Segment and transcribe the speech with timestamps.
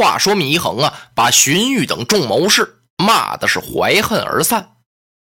[0.00, 4.76] 话说祢衡啊，把荀彧等众谋士骂的是怀恨而散。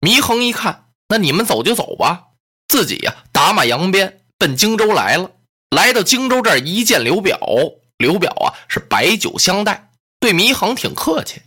[0.02, 2.26] 祢衡一看，那你们走就走吧，
[2.68, 5.32] 自己呀打马扬鞭奔荆州来了。
[5.70, 7.40] 来到荆州这儿，一见刘表，
[7.98, 11.42] 刘表啊是摆酒相待，对祢衡挺客气。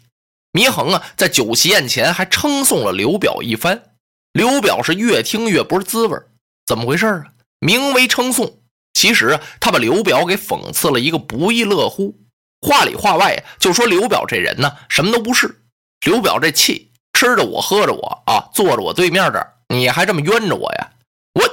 [0.55, 3.83] 祢衡啊在酒席宴前还称颂了刘表一番。
[4.33, 6.16] 刘表是越听越不是滋味
[6.64, 7.24] 怎么回事啊？
[7.60, 8.62] 名为称颂，
[8.95, 12.19] 其实啊他把刘表给讽刺了一个不亦乐乎。
[12.60, 15.62] 话里话外就说刘表这人呢什么都不是。
[16.04, 20.90] 刘表这气吃着我喝着我啊，坐着我对面这儿，你还这么冤着我呀？
[21.34, 21.44] 我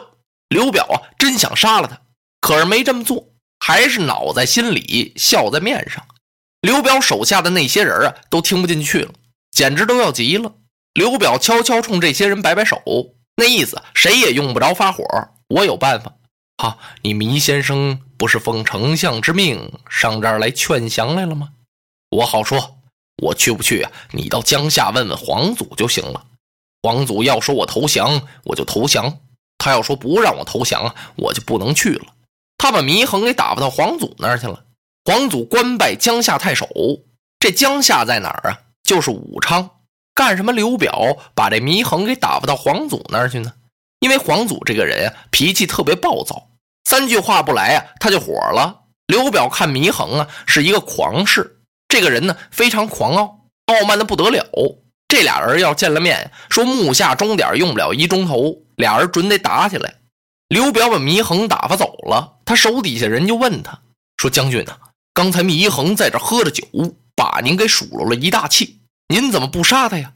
[0.50, 2.00] 刘表啊真想杀了他。
[2.42, 3.28] 可是没这么做，
[3.60, 6.06] 还是恼在心里，笑在面上。
[6.62, 9.12] 刘表手下的那些人啊，都听不进去了，
[9.52, 10.54] 简直都要急了。
[10.94, 12.82] 刘表悄悄冲这些人摆摆手，
[13.36, 15.04] 那意思谁也用不着发火，
[15.48, 16.14] 我有办法。
[16.58, 21.50] 哈，你糜先生不是奉丞相之命上这儿来劝降来了吗？
[22.12, 22.78] 我好说，
[23.22, 23.92] 我去不去啊？
[24.12, 26.26] 你到江夏问问皇祖就行了。
[26.82, 29.10] 皇祖要说我投降，我就投降；
[29.58, 32.06] 他要说不让我投降，我就不能去了。
[32.58, 34.64] 他把祢衡给打发到皇祖那儿去了。
[35.04, 36.68] 皇祖官拜江夏太守。
[37.38, 38.60] 这江夏在哪儿啊？
[38.84, 39.70] 就是武昌。
[40.14, 40.54] 干什么？
[40.54, 43.54] 刘表把这祢衡给打发到皇祖那儿去呢？
[44.00, 46.45] 因为皇祖这个人啊，脾气特别暴躁，
[46.86, 48.84] 三句话不来啊，他就火了。
[49.08, 54.46] 刘表看祢衡啊，是一个狂士，这个人呢非常狂傲，傲慢的不得了。
[55.08, 59.96] 这俩人要见了面，说木下钟点用不了一钟头，俩人准得打起来。
[60.48, 63.80] 刘表把祢衡打发走了，他手底下人就问他
[64.18, 64.78] 说：“将军呐，
[65.14, 66.64] 刚才祢衡在这喝着酒，
[67.16, 70.14] 把您给数落了一大气，您怎么不杀他呀？”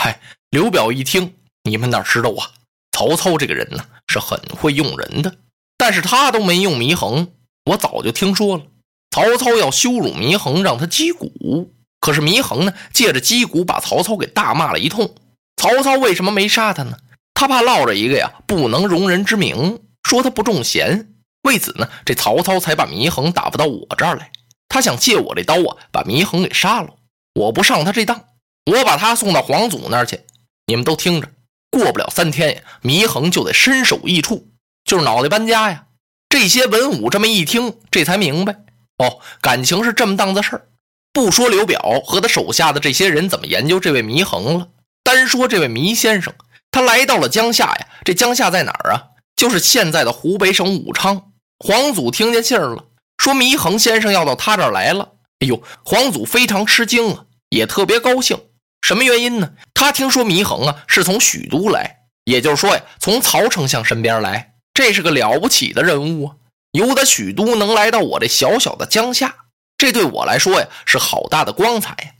[0.00, 1.34] 嗨，刘表一听，
[1.64, 2.50] 你们哪知道啊？
[2.92, 5.32] 曹操这个人呢是很会用人的，
[5.78, 7.28] 但是他都没用祢衡，
[7.64, 8.64] 我早就听说了。
[9.10, 15.14] 曹操要羞辱祢衡，让他击鼓，可是祢衡呢借着击鼓把曹操给大骂了一通。
[15.56, 16.98] 曹操为什么没杀他呢？
[17.32, 24.30] 他怕落着一个呀不能容人之名，说他不重贤，为此呢，这曹操才把祢衡打发到我这儿来。
[24.68, 26.90] 他想借我这刀啊，把祢衡给杀了。
[27.34, 28.24] 我不上他这当，
[28.66, 30.20] 我把他送到皇祖那儿去。
[30.66, 31.28] 你们都听着，
[31.70, 34.48] 过不了三天呀，祢衡就得身首异处，
[34.88, 35.84] 就是脑袋搬家呀。
[36.30, 38.54] 这些文武这么一听，这才明白
[38.96, 40.68] 哦，感情是这么档子事儿。
[41.12, 44.68] 不说刘表和他手下的这些人怎么研究这位祢衡了，
[45.04, 46.32] 单说这位祢先生。
[46.70, 49.04] 他来到了江夏呀，这江夏在哪儿啊？
[49.36, 51.32] 就是现在的湖北省武昌。
[51.58, 52.84] 皇祖听见信儿了，
[53.18, 55.12] 说祢衡先生要到他这儿来了。
[55.40, 58.38] 哎呦，皇祖非常吃惊啊，也特别高兴。
[58.82, 59.52] 什么原因呢？
[59.74, 66.36] 他听说祢衡啊是从许都来，也就是说呀，从曹丞相身边来，这是个了不起的人物啊。
[66.70, 69.34] 由得许都能来到我这小小的江夏，
[69.76, 72.12] 这对我来说呀是好大的光彩呀。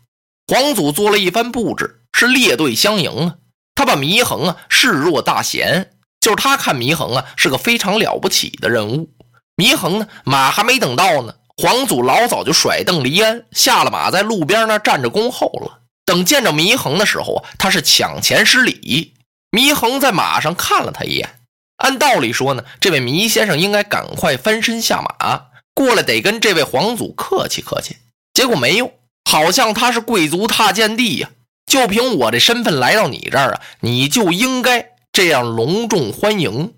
[0.48, 3.36] 皇祖做了一番布置，是列队相迎啊。
[3.76, 9.08] 他把祢衡啊视若大贤，就是他看祢衡啊是个非常了不起的人物。
[9.56, 15.78] 祢衡呢，马还没等到呢，皇祖老早就甩蹬离鞍，下了马，在路边那站着恭候了。
[16.04, 19.14] 等见着祢衡的时候啊，他是抢前施礼。
[19.52, 21.37] 祢衡在马上看了他一眼，
[21.78, 27.96] 按道理说呢，这位祢先生应该赶快翻身下马过来，得跟这位皇祖客气客气。
[28.34, 28.92] 结果没用，
[29.24, 31.30] 好像他是贵族踏贱地呀。
[31.66, 36.74] 就凭我这身份来到你这儿啊，你就应该这样隆重欢迎。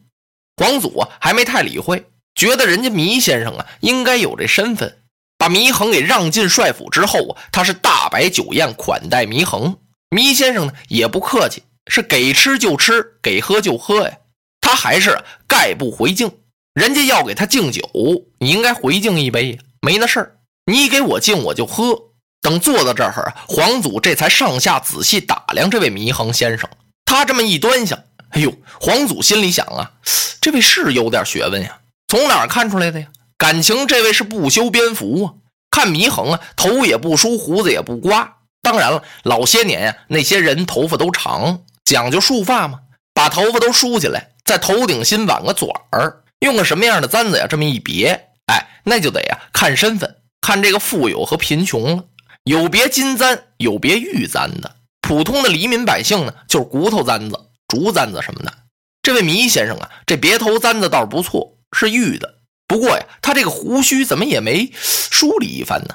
[0.56, 4.98] 皇祖啊，还没太理会，觉得人家祢先生啊应该有这身份，
[5.38, 9.78] 把祢衡给让进帅府之后啊，他是大摆酒宴款待祢衡。
[10.10, 14.18] 祢先生呢也不客气，是给吃就吃，给喝就喝呀。
[14.70, 16.30] 他还是概不回敬，
[16.74, 17.82] 人家要给他敬酒，
[18.38, 22.00] 你应该回敬一杯，没那事儿，你给我敬我就喝。
[22.40, 26.70] 等坐到这儿，皇祖这才上下仔细打量这位祢衡先生。
[27.04, 29.90] 他这么一端详，哎呦，皇祖心里想啊，
[30.40, 31.80] 这位是有点学问呀。
[32.06, 33.08] 从哪儿看出来的呀？
[33.36, 35.34] 感情这位是不修边幅啊。
[35.68, 38.36] 看祢衡啊，头也不梳，胡子也不刮。
[38.62, 42.78] 当然了，老些年呀，那些人头发都长，讲究束发嘛，
[43.12, 47.46] 把头发都梳起来，在头顶心挽个卷儿，用个什么样的簪子呀？
[47.48, 52.04] 这么一别，哎，那就得呀看身份，看这个富有和贫穷了。
[52.42, 54.74] 有别金簪，有别玉簪的。
[55.02, 57.38] 普通的黎民百姓呢，就是骨头簪子、
[57.68, 58.52] 竹簪子什么的。
[59.02, 62.40] 这位祢先生啊，这别头簪子倒是不错，是玉的。
[62.66, 65.94] 不过呀，他这个胡须怎么也没梳理一番呢？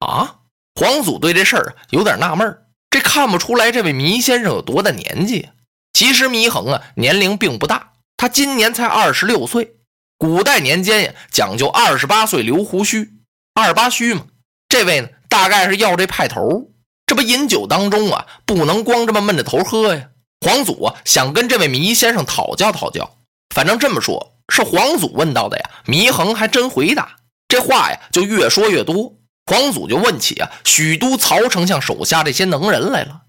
[0.00, 0.38] 啊，
[0.74, 2.58] 皇祖对这事儿有点纳闷
[2.90, 5.50] 这看不出来这位祢先生有多大年纪。
[5.92, 7.91] 其实祢衡啊，年龄并不大，
[8.22, 9.78] 他今年才二十六岁。
[10.16, 13.14] 古代年间呀，讲究二十八岁留胡须，
[13.52, 14.26] 二八须嘛。
[14.68, 16.70] 这位呢，大概是要这派头。
[17.04, 20.10] 这不饮酒当中啊，不能光这么闷着头喝呀。
[20.40, 23.16] 皇祖啊，想跟这位糜先生讨教讨教。
[23.52, 25.70] 反正这么说，是皇祖问到的呀。
[25.86, 27.16] 糜恒还真回答，
[27.48, 29.14] 这话呀就越说越多。
[29.46, 33.22] 皇祖就问起啊，许都曹丞相手下这些能人来了。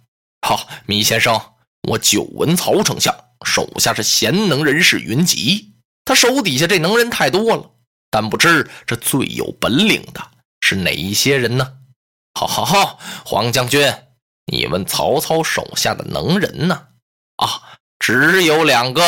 [0.47, 1.41] 好，糜先生，
[1.89, 3.11] 我久闻曹丞相
[3.43, 5.73] 手下是贤能人士云集，
[6.05, 7.71] 他手底下这能人太多了，
[8.09, 10.31] 但不知这最有本领的
[10.61, 11.77] 是哪一些人呢？
[12.33, 13.93] 好好好，黄将军，
[14.45, 16.87] 你问曹操手下的能人呢？
[17.37, 19.03] 啊，只有两个。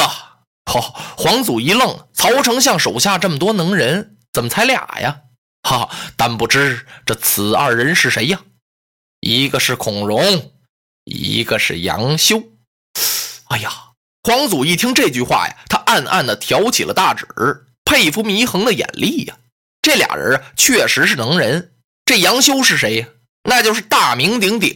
[0.67, 0.81] 好，
[1.17, 5.21] 黄祖一愣，曹丞相手下这么多能人，怎么才俩呀？
[5.61, 8.41] 哈，但不知这此二人是谁呀？
[9.21, 10.51] 一个是孔融，
[11.03, 12.43] 一个是杨修。
[13.49, 13.71] 哎呀，
[14.25, 17.27] 皇祖一听这句话呀，他暗暗的挑起了大指，
[17.83, 19.35] 佩服祢衡的眼力呀。
[19.83, 21.73] 这俩人啊确实是能人。
[22.05, 23.07] 这杨修是谁呀？
[23.47, 24.75] 那就是大名鼎鼎、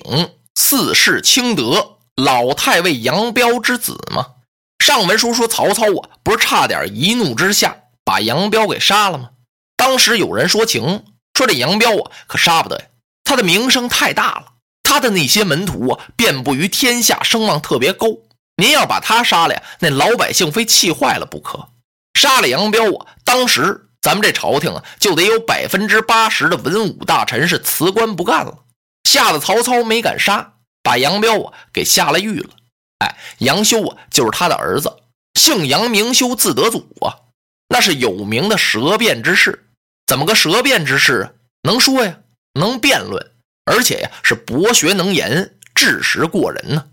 [0.54, 4.24] 四世清德老太尉杨彪之子嘛。
[4.86, 7.76] 上文书说曹操啊，不是差点一怒之下
[8.06, 9.32] 把杨彪给杀了吗？
[9.76, 11.04] 当时有人说情，
[11.34, 12.86] 说这杨彪啊，可杀不得呀，
[13.24, 14.46] 他的名声太大了，
[14.84, 18.10] 他的那些门徒啊，遍布于天下，声望特别高。
[18.60, 21.70] 您要把他杀了呀，那老百姓非气坏了不可。
[22.14, 23.86] 杀了杨彪啊，当时。
[24.02, 28.60] 咱们这朝廷啊，就得有百分之八十的文武大臣是辞官不干了，
[29.04, 32.50] 吓得曹操没敢杀，把杨彪啊给下了狱了。
[33.00, 34.90] 哎，杨修啊，就是他的儿子，
[35.34, 37.12] 姓杨名修，字德祖啊，
[37.68, 39.68] 那是有名的舌辩之士。
[40.08, 41.32] 怎么个舌辩之士啊？
[41.64, 42.20] 能说呀，
[42.54, 43.32] 能辩论，
[43.66, 46.88] 而且呀是博学能言，智识过人呢。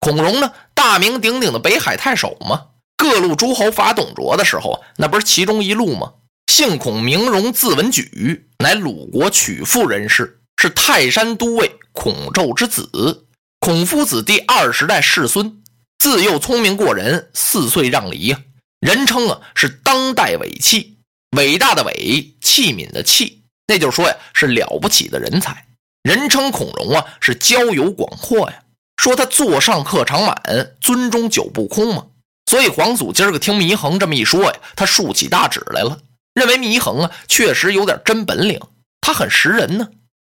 [0.00, 6.14] 孔融呢，大名鼎鼎的北海太守嘛，各路诸侯伐董卓的时候，那不是其中一路吗？
[6.46, 13.26] 姓孔名融，字文举，乃鲁国曲阜人士，是泰山都尉孔宙之子，
[13.60, 15.62] 孔夫子第二十代世孙。
[15.98, 18.40] 自幼聪明过人，四岁让梨呀，
[18.80, 20.98] 人称啊是当代伟器，
[21.36, 25.66] 伟大的伟，器皿的器，那就是说呀是了不起的人才。
[26.02, 28.59] 人称孔融啊是交友广阔呀，
[29.00, 32.04] 说他座上客常满，尊中酒不空嘛。
[32.44, 35.98] 所以皇祖今儿个听祢衡这么一说呀，他竖起大指来了。
[36.34, 38.60] 认为祢衡啊，确实有点真本领，
[39.00, 39.88] 他很识人呢。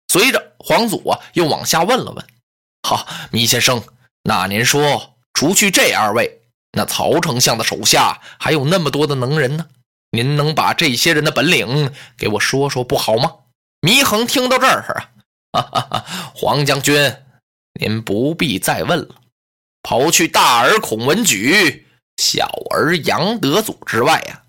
[0.10, 2.26] 随着皇祖啊，又往下问了问
[2.84, 3.82] ：“好，祢先生，
[4.24, 6.42] 那您说，除去这二位，
[6.74, 9.66] 那曹丞相的手下还有那么多的能人呢？
[10.12, 13.32] 您能把这些人的本领给我说说不好吗？”
[13.88, 15.08] 祢衡听到这儿
[15.52, 16.06] 啊，哈哈，
[16.36, 17.16] 黄将军，
[17.80, 19.16] 您不必再问了。
[19.84, 21.88] 刨去大儿孔文举、
[22.18, 24.44] 小儿杨德祖之外呀。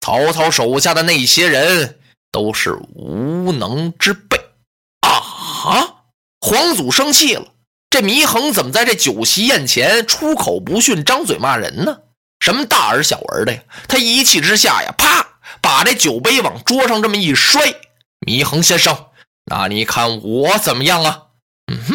[0.00, 2.00] 曹操手下的那些人
[2.32, 4.38] 都是无能之辈
[5.02, 6.04] 啊！
[6.40, 7.52] 皇祖生气了，
[7.90, 11.98] 这祢衡怎么在这酒席宴前出口不逊，张嘴骂人呢？
[12.40, 13.62] 什么大儿小儿的呀？
[13.86, 17.74] 他一气之下呀，啪，把这酒杯往桌上这么一摔。
[18.26, 19.08] 祢衡先生，
[19.44, 21.26] 那你看我怎么样啊？
[21.70, 21.94] 嗯哼，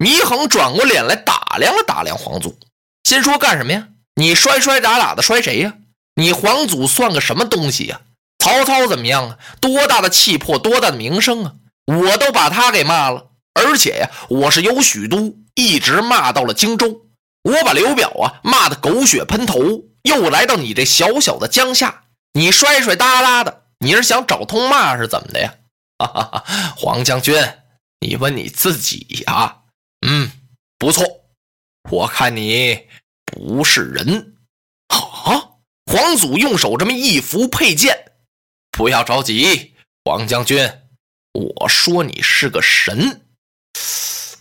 [0.00, 2.58] 祢衡转过脸来打量了打量皇祖，
[3.04, 3.86] 先说干什么呀？
[4.14, 5.74] 你摔摔打打的摔谁呀？
[6.14, 8.00] 你皇祖算个什么东西呀？
[8.38, 9.38] 曹操怎么样啊？
[9.60, 11.52] 多大的气魄，多大的名声啊！
[11.84, 17.02] 我都把他给骂了，而且呀，我是由许都一直骂到了荆州。
[17.42, 19.60] 我把刘表啊骂得狗血喷头，
[20.04, 25.54] 又来到你这小小的江夏，你摔摔哒哒的，你是想找通骂是怎么的呀？
[25.98, 26.44] 哈哈哈，
[26.76, 27.36] 黄将军，
[28.00, 29.58] 你问你自己呀？
[30.06, 30.30] 嗯，
[30.78, 31.04] 不错，
[31.90, 32.88] 我看你
[33.24, 34.34] 不是人
[34.88, 35.48] 啊。
[35.86, 38.12] 皇祖用手这么一扶佩剑，
[38.70, 40.70] 不要着急，黄将军，
[41.32, 43.22] 我说你是个神。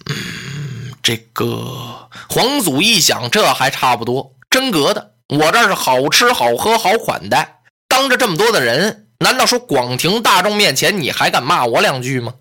[0.05, 12.35] 嗯，这个皇祖一想，这还差不多，真格的，我这是好吃好喝好款待，当着这么多的人，难道说广庭大众面前你还敢骂我两句吗？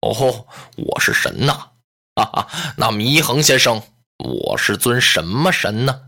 [0.00, 0.46] 哦，
[0.76, 1.72] 我是神呐！
[2.18, 3.80] 哈哈，那祢衡先生，
[4.18, 6.00] 我是尊什么神呢？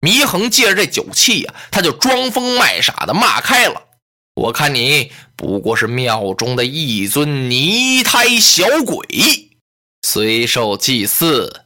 [0.00, 3.82] 祢衡借着这酒气呀，他就装疯卖傻的骂开了。
[4.34, 9.50] 我看你不过是庙中的一尊泥胎小鬼，
[10.06, 11.64] 虽受祭祀，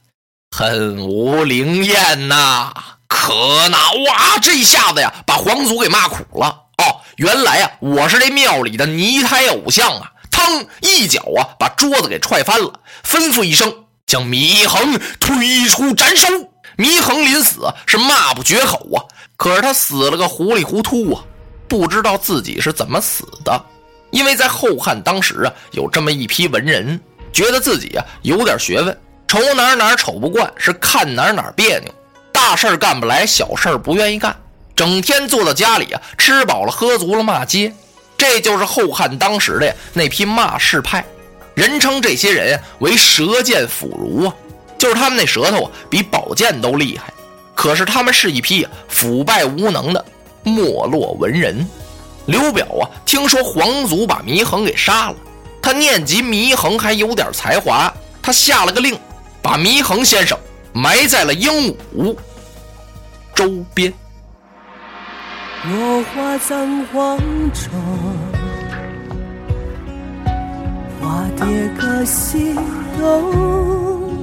[0.51, 2.73] 恨无灵验呐！
[3.07, 4.37] 可哪哇！
[4.41, 6.47] 这一下子呀，把皇祖给骂苦了。
[6.79, 10.11] 哦，原来啊，我是这庙里的泥胎偶像啊！
[10.31, 16.27] 嘡，一脚啊，把桌子给踹翻了，吩咐一声，将祢衡推出斩首。
[16.77, 19.01] 祢衡临死是骂不绝口啊，
[19.35, 21.23] 可是他死了个糊里糊涂啊，
[21.67, 23.65] 不知道自己是怎么死的。
[24.11, 27.01] 因为在后汉当时啊，有这么一批文人，
[27.31, 28.95] 觉得自己啊有点学问，
[29.27, 31.91] 瞅哪哪瞅不惯，是看哪哪别扭，
[32.31, 34.35] 大事干不来，小事不愿意干，
[34.75, 37.73] 整天坐在家里啊，吃饱了喝足了骂街。
[38.15, 41.03] 这就是后汉当时的那批骂世派，
[41.55, 44.35] 人称这些人为舌剑腐儒啊，
[44.77, 47.13] 就是他们那舌头啊比宝剑都厉害。
[47.55, 50.03] 可是他们是一批腐败无能的
[50.43, 51.67] 没落文人。
[52.25, 55.15] 刘表啊，听说皇祖把祢衡给杀了，
[55.61, 58.97] 他念及祢衡还有点才华，他下了个令，
[59.41, 60.37] 把祢衡先生
[60.71, 62.15] 埋在了鹦鹉
[63.35, 63.93] 周边。
[65.65, 67.17] 落花葬黄
[67.53, 67.71] 冢，
[71.43, 72.55] 花蝶各西
[72.97, 74.13] 东。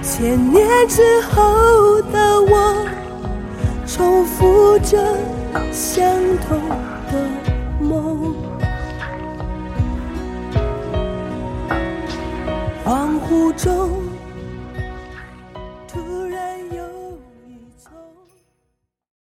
[0.00, 2.86] 千年之后的我，
[3.84, 4.96] 重复着
[5.72, 6.06] 相
[6.46, 6.56] 同
[7.10, 7.28] 的
[7.80, 8.32] 梦。
[12.84, 14.05] 恍惚中。